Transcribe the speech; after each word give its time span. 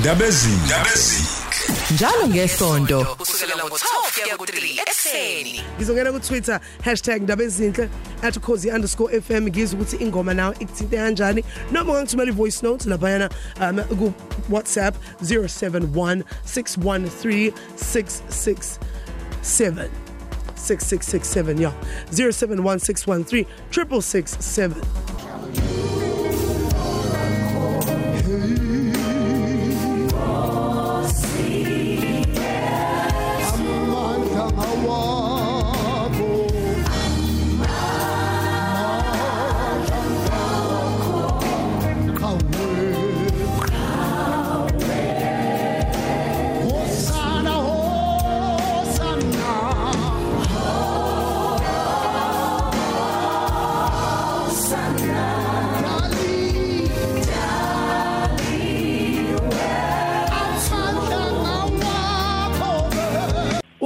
ndabezini. 0.00 0.56
Ndabezini 0.66 1.26
njalo 1.90 2.28
ngesonto 2.28 3.04
kusukela 3.18 3.64
ngo-12 3.64 4.22
kuya 4.22 4.36
ku-3 4.36 4.80
ekuseni. 4.82 5.60
Ngizongena 5.76 6.12
ku-twitter 6.12 6.60
hashtag 6.84 7.22
ndaba 7.22 7.44
ezinhle 7.44 7.88
at 8.22 8.38
cozy 8.40 8.70
underscore 8.70 9.20
fm 9.20 9.48
ngizwe 9.48 9.80
ukuthi 9.80 9.96
ingoma 9.96 10.34
nawe 10.34 10.56
ikuthinte 10.60 10.96
kanjani. 10.96 11.44
Noma 11.72 11.92
ungangithumela 11.92 12.30
i-voice 12.30 12.62
note 12.62 12.88
laphayana 12.88 13.30
um 13.60 13.76
ku-whatsapp 13.98 14.96
071 15.22 16.22
613 16.44 17.52
667 17.76 19.88
6667 20.56 21.60
yeah. 21.60 21.72
071 22.12 23.44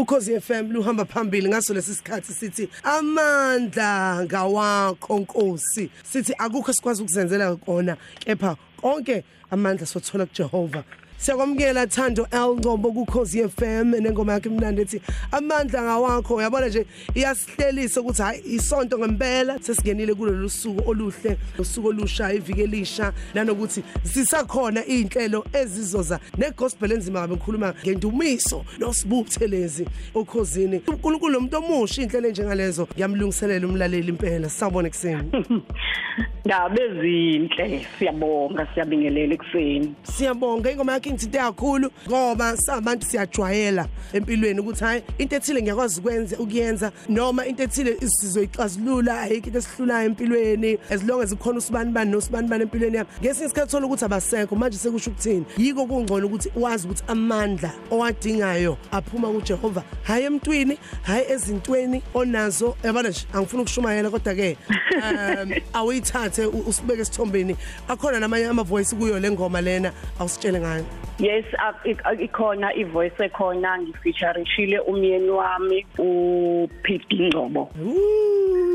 ukhozi 0.00 0.40
FM 0.40 0.72
luhamba 0.72 1.04
phambili 1.04 1.48
ngaso 1.48 1.74
lesi 1.74 1.94
sikhathi 1.94 2.32
sithi 2.32 2.68
amandla 2.82 4.24
ngawakho 4.24 5.18
Nkosi. 5.18 5.90
Sithi 6.04 6.34
akukho 6.38 6.72
sikwazi 6.72 7.02
ukuzenzela 7.02 7.56
kona 7.56 7.96
kepha 8.18 8.56
konke 8.76 9.24
amandla 9.50 9.86
sothola 9.86 10.26
kuJehova. 10.26 10.84
Siyakwamukela 11.18 11.86
Thando 11.86 12.26
L 12.30 12.56
Ngombo 12.56 12.92
kuKhosi 12.92 13.48
FM 13.48 13.94
nengoma 14.00 14.32
yakhe 14.32 14.48
imnandi 14.48 14.82
ethi 14.82 15.00
amandla 15.32 15.82
ngawakho. 15.82 16.34
Uyabona 16.34 16.68
nje 16.68 16.86
iyasihlelisa 17.14 18.00
ukuthi 18.00 18.22
hayi 18.22 18.42
isonto 18.44 18.98
ngempela 18.98 19.58
sesingenile 19.58 20.14
kulolu 20.14 20.48
suku 20.50 20.90
oluhle 20.90 21.38
usuku 21.58 21.88
olusha 21.88 22.32
ivike 22.32 22.62
elisha 22.62 23.12
nanokuthi 23.34 23.82
sisakhona 24.02 24.86
izinhlelo 24.86 25.44
ezizoza 25.52 26.20
negospel 26.38 26.92
enzima 26.92 27.20
ngabe 27.20 27.34
ngikhuluma 27.34 27.74
ngendumiso 27.84 28.64
nosibuthelezi 28.78 29.86
okhosini. 30.14 30.82
uNkulunkulu 30.86 31.38
umuntu 31.38 31.56
omusha 31.56 32.02
inhlelo 32.02 32.30
njengalezo 32.30 32.88
yamlungiselela 32.96 33.66
umlaleli 33.66 34.08
impela. 34.08 34.48
Sawubona 34.48 34.88
kuseni 34.88 35.30
ndaba 36.44 36.80
ezinhle 36.82 37.86
siyabonga 37.98 38.66
siyabingelela 38.74 39.34
ekuseni. 39.34 39.94
Siyabonga 40.02 40.70
ingoma 40.70 40.92
ingithinte 41.08 41.38
kakhulu 41.38 41.90
ngoba 42.08 42.56
sabantu 42.56 43.06
siyajwayela 43.06 43.88
empilweni 44.12 44.60
ukuthi 44.60 44.84
hayi 44.84 45.02
into 45.18 45.36
ethile 45.36 45.62
ngiyakwazi 45.62 46.00
ukwenza 46.00 46.38
ukuyenza 46.38 46.92
noma 47.08 47.46
into 47.46 47.62
ethile 47.62 47.96
sizoyixazulula 48.00 49.20
ayikho 49.20 49.46
into 49.46 49.58
esihlulayo 49.58 50.06
empilweni 50.06 50.78
as 50.90 51.02
long 51.04 51.22
as 51.22 51.30
kukhona 51.34 51.58
usibani 51.58 51.92
bani 51.92 52.10
nosibani 52.10 52.48
bani 52.48 52.62
empilweni 52.62 52.96
yami. 52.96 53.08
Ngesinye 53.20 53.46
isikhathi 53.46 53.70
thola 53.70 53.86
ukuthi 53.86 54.04
abasekho 54.04 54.56
manje 54.56 54.78
sekusho 54.78 55.10
ukuthini? 55.10 55.44
Yiko 55.58 55.86
kungcono 55.86 56.26
ukuthi 56.26 56.50
wazi 56.56 56.86
ukuthi 56.86 57.02
amandla 57.08 57.72
owadingayo 57.90 58.78
aphuma 58.92 59.28
kuJehova 59.28 59.82
hayi 60.02 60.24
emntwini 60.24 60.78
hayi 61.02 61.24
ezintweni 61.28 62.02
onazo. 62.14 62.76
Yabona 62.84 63.08
nje 63.08 63.26
angifuni 63.32 63.62
ukushumayela 63.62 64.10
kodwa 64.10 64.34
ke 64.34 64.56
um 64.96 65.52
awuyithathe 65.72 66.46
usibeke 66.46 67.00
esithombeni. 67.00 67.56
Akhona 67.88 68.20
namanye 68.20 68.46
ama 68.46 68.62
voice 68.62 68.96
kuyo 68.96 69.18
le 69.20 69.30
ngoma 69.30 69.60
lena 69.60 69.92
awusitshele 70.18 70.60
ngayo. 70.60 70.84
Yes 71.18 71.44
ak- 71.58 71.84
ik- 71.86 72.20
ikhona 72.20 72.74
ivoice 72.74 73.24
ekhona 73.24 73.78
ngifeaturishile 73.78 74.78
umyeni 74.80 75.28
wami 75.30 75.86
uPete 75.98 77.16
Ngcobo. 77.28 77.70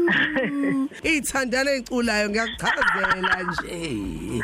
Ithandana 1.03 1.71
eculayo 1.71 2.29
ngiyakuchazela 2.29 3.43
nje. 3.43 4.43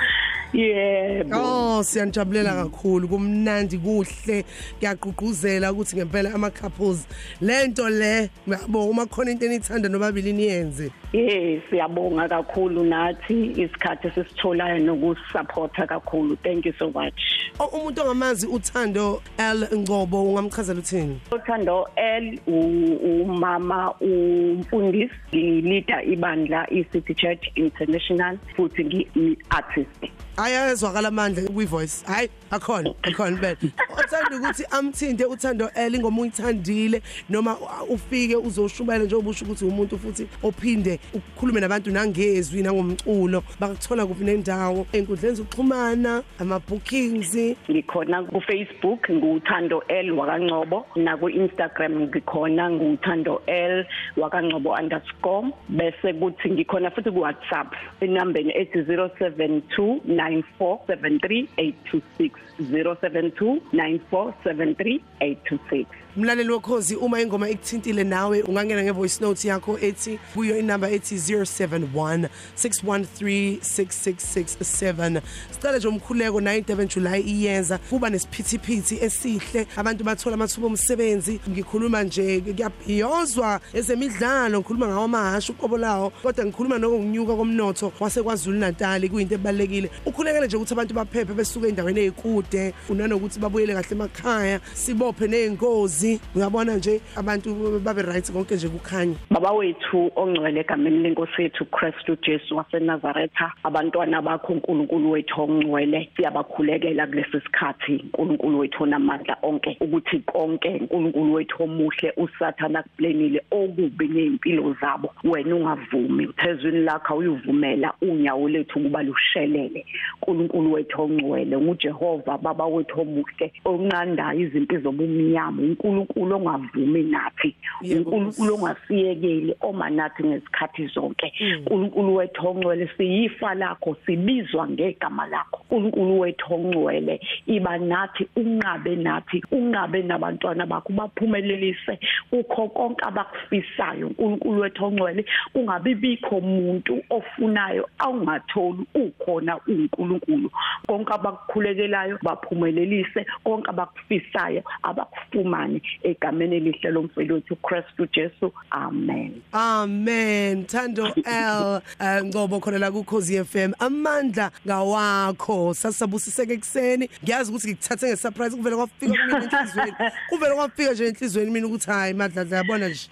Yebo. 0.54 1.38
Oh 1.38 1.84
siyanijabulela 1.84 2.54
kakhulu 2.56 3.08
kumnandi 3.08 3.78
kuhle. 3.78 4.46
Kuyagqugquzela 4.80 5.72
ukuthi 5.72 5.96
ngempela 5.98 6.34
ama 6.34 6.50
couples 6.52 7.08
lento 7.42 7.90
le 7.90 8.30
yabo 8.48 8.90
uma 8.90 9.06
khona 9.06 9.32
into 9.32 9.46
enithanda 9.46 9.90
nobabili 9.90 10.34
niyenze. 10.34 10.92
Yes 11.14 11.62
siyabonga 11.70 12.28
kakhulu 12.30 12.84
nathi 12.84 13.52
isikhathi 13.52 14.10
sesitholayo 14.16 14.80
nokusupporta 14.80 15.88
kakhulu. 15.88 16.36
Thank 16.44 16.66
you 16.66 16.74
so 16.80 16.90
much. 16.92 17.22
O- 17.60 17.66
umuntu 17.66 18.02
ongamazi 18.02 18.48
uthando 18.48 19.22
L. 19.38 19.68
Ngcobo 19.78 20.24
ungamchazela 20.24 20.80
uthini? 20.80 21.20
Uthando 21.32 21.88
L. 21.96 22.40
u- 22.48 23.22
umama 23.24 23.94
umfundisi 24.02 25.14
ngilida 25.34 26.04
ibandla 26.04 26.70
iCity 26.70 27.14
Church 27.16 27.48
International 27.56 28.38
futhi 28.56 28.84
ngi-artist. 28.86 30.12
Ayazwakala 30.38 31.08
amandla 31.08 31.50
kwi 31.50 31.66
voice 31.66 32.06
hayi 32.06 32.30
akhona 32.52 32.94
akhona 33.04 33.38
bele 33.38 33.58
uthanda 34.00 34.38
ukuthi 34.38 34.64
amthinte 34.72 35.26
uthando 35.26 35.70
L. 35.76 35.96
ingoma 35.96 36.22
uyithandile 36.22 37.02
noma 37.30 37.58
ufike 37.90 38.36
uzoshubayela 38.36 39.06
njengoba 39.06 39.30
usho 39.30 39.46
ukuthi 39.46 39.66
umuntu 39.66 40.00
futhi 40.00 40.28
ophinde 40.44 40.97
ukukhulume 41.14 41.60
nabantu 41.62 41.92
nangezwi 41.92 42.62
nangomculo. 42.64 43.44
Bakuthola 43.60 44.06
kuphi 44.06 44.24
nendawo? 44.24 44.88
Enkundleni 44.94 45.36
zokuxhumana 45.36 46.24
ama 46.40 46.60
bookings 46.60 47.36
ngikhona 47.72 48.24
ku-facebook 48.24 49.10
nguthando 49.12 49.84
l 49.88 50.12
wakangcobo 50.12 50.86
naku-instagram 50.96 52.00
ngikhona 52.02 52.70
nguthando 52.70 53.42
l 53.48 53.86
wakangcobo 54.18 54.72
underscore. 54.72 55.48
Bese 55.70 56.14
kuthi 56.14 56.50
ngikhona 56.52 56.92
futhi 56.92 57.12
ku-whatsapp 57.12 57.74
enambeni 58.02 58.52
ethi 58.56 58.80
072 58.82 60.00
9473 60.08 61.48
826 61.58 62.32
072 62.72 63.60
9473 63.74 65.00
826 65.22 65.86
Mlaleli 66.18 66.50
wokhozi 66.50 66.96
uma 66.96 67.22
ingoma 67.22 67.50
ikuthintile 67.50 68.04
nawe 68.04 68.42
ungangena 68.42 68.84
ngevoice 68.84 69.22
note 69.24 69.48
yakho 69.48 69.80
ethi 69.82 70.20
kuyo 70.34 70.60
inamba 70.60 70.87
ethi 70.90 71.16
071 71.16 72.30
613 72.56 73.58
6667 73.62 75.22
Sicela 75.52 75.78
nje 75.78 75.88
umkhuleko 75.88 76.40
9 76.40 76.88
July 76.88 77.22
iyenza. 77.22 77.78
Kuba 77.78 78.10
nesiphithiphithi 78.10 79.00
esihle. 79.02 79.68
Abantu 79.76 80.04
bathola 80.04 80.34
amathuba 80.34 80.68
omsebenzi. 80.68 81.40
Ngikhuluma 81.50 82.04
nje 82.04 82.42
kuyabhiyozwa 82.42 83.60
ezemidlalo. 83.74 84.60
Ngikhuluma 84.60 84.88
ngawo 84.88 85.04
amahasha 85.04 85.54
uqobo 85.54 85.78
lawo. 85.78 86.10
Kodwa 86.10 86.46
ngikhuluma 86.46 86.78
nokunyuka 86.78 87.36
komnotho 87.36 87.92
waseKwaZulu 88.00 88.58
Natal 88.58 89.10
kuyinto 89.10 89.36
ebalekile 89.36 89.90
ukhulekele 90.06 90.46
nje 90.48 90.58
ukuthi 90.58 90.74
abantu 90.74 90.94
baphephe 90.94 91.34
besuke 91.34 91.68
endaweni 91.68 92.00
ezikude 92.00 92.74
unanokuthi 92.90 93.40
babuyele 93.40 93.74
kahle 93.74 93.92
emakhaya 93.92 94.60
sibophe 94.74 95.28
nezinkozi 95.28 96.20
uyabona 96.36 96.76
nje 96.76 97.02
abantu 97.16 97.80
babe 97.80 98.02
right 98.02 98.32
konke 98.32 98.56
nje 98.56 98.70
kukhanya. 98.70 99.16
Baba 99.30 99.52
wethu 99.52 100.12
ongcwele 100.16 100.64
egameni 100.78 101.04
lenkosi 101.04 101.42
yethu 101.42 101.66
Kristu 101.66 102.18
Jesu 102.22 102.58
waseNazaretha 102.58 103.54
abantwana 103.64 104.22
bakho 104.22 104.54
uNkulunkulu 104.54 105.12
wethu 105.12 105.42
ongcwele 105.42 106.10
siyabakhulekela 106.16 107.08
kulesi 107.08 107.42
sikhathi 107.42 108.06
uNkulunkulu 108.14 108.60
wethu 108.60 108.84
onamandla 108.84 109.38
onke 109.42 109.78
ukuthi 109.82 110.20
konke 110.20 110.70
uNkulunkulu 110.70 111.34
wethu 111.34 111.64
omuhle 111.64 112.14
usathana 112.18 112.84
kuplenile 112.84 113.42
okubi 113.52 114.08
neimpilo 114.08 114.76
zabo 114.82 115.14
wena 115.24 115.56
ungavumi 115.56 116.28
uthezwini 116.28 116.80
lakho 116.80 117.18
uyuvumela 117.18 117.94
unyawo 118.02 118.50
lethu 118.50 118.80
kuba 118.80 119.04
lushelele 119.04 119.86
uNkulunkulu 120.22 120.74
wethu 120.74 121.02
ongcwele 121.02 121.58
nguJehova 121.58 122.38
baba 122.38 122.66
wethu 122.66 123.02
omuhle 123.02 123.54
onqandayo 123.66 124.40
izimpi 124.40 124.78
zobumnyama 124.78 125.62
uNkulunkulu 125.62 126.36
ongavumi 126.36 127.04
nathi 127.04 127.56
Yebo, 127.82 128.10
uNkulunkulu 128.12 128.54
ongasiyekeli 128.54 129.56
oma 129.62 129.90
nathi 129.90 130.24
ngesikhathi 130.24 130.67
zonke. 130.94 131.34
uNkulunkulu 131.60 132.16
wethu 132.16 132.48
ongcwele 132.48 132.90
siyifa 132.98 133.54
lakho 133.56 133.96
sibizwa 134.06 134.68
ngegama 134.70 135.28
lakho. 135.28 135.62
uNkulunkulu 135.70 136.20
wethu 136.20 136.54
ongcwele 136.54 137.20
iba 137.48 137.78
nathi 137.78 138.28
unqabe 138.36 138.96
nathi 138.96 139.44
unqabe 139.52 140.04
nabantwana 140.04 140.66
bakho 140.66 140.94
baphumelelise 140.94 142.00
ukho 142.32 142.68
konke 142.68 143.06
abakufisayo 143.06 144.08
uNkulunkulu 144.08 144.62
wethu 144.62 144.86
ongcwele 144.86 145.26
kungabi 145.54 145.96
bikho 145.96 146.38
umuntu 146.38 147.04
ofunayo 147.10 147.90
awungatholi 148.00 148.86
ukhona 148.96 149.58
uNkulunkulu. 149.68 150.50
Konke 150.88 151.14
abakukhulekelayo 151.14 152.20
baphumelelise. 152.24 153.26
Konke 153.44 153.70
abakufisayo 153.70 154.64
abakufumane 154.84 155.82
egameni 156.04 156.56
elihle 156.56 156.92
lomfowethu 156.92 157.54
uChristu 157.54 158.08
Jesu. 158.14 158.54
Amen. 158.72 159.42
Amen. 159.54 160.57
Thando 160.66 161.06
L 161.26 161.82
eh, 162.00 162.24
Ngcobo 162.24 162.60
khona 162.60 162.80
la 162.80 162.92
ku 162.92 163.04
Khosi 163.04 163.44
FM. 163.44 163.74
Amandla 163.80 164.52
ngawakho. 164.68 165.74
Sasabusiseke 165.74 166.54
ekseni. 166.54 167.10
Ngiyazi 167.24 167.52
ukuthi 167.52 167.68
ngikuthathe 167.68 168.08
ngesurprise 168.08 168.56
kuvele 168.58 168.76
kwafika 168.76 169.14
kumina 169.14 169.44
enhlizweni. 169.44 169.94
Kuvele 170.30 170.56
kwafika 170.56 170.94
nje 170.94 171.08
enhlizweni 171.08 171.52
mina 171.52 171.68
ukuthi 171.68 171.90
hayi 171.92 172.14
madla 172.14 172.58
yabona 172.58 172.90
nje. 172.90 173.10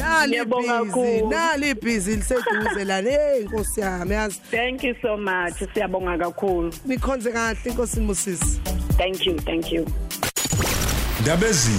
Nali 0.00 0.28
Ngiyabonga 0.30 0.78
busy, 0.78 0.90
kakhulu. 0.90 1.28
nali 1.30 1.74
busy 1.74 2.16
liseduze 2.16 2.84
la. 2.84 2.96
Hey 3.02 3.44
Nkosi 3.44 3.80
yami 3.80 4.14
yazi. 4.14 4.40
thank 4.50 4.84
you 4.84 4.94
so 5.02 5.16
much 5.16 5.54
siyabonga 5.74 6.18
kakhulu 6.18 6.72
Nikhonze 6.86 7.32
kahle 7.32 7.70
Nkosini 7.72 8.06
Moses. 8.06 8.40
thank 8.98 9.26
you 9.26 9.36
thank 9.38 9.72
you 9.72 9.86
Ndabezini. 11.22 11.78